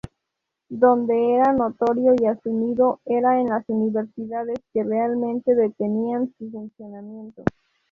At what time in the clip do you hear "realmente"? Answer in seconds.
4.83-5.53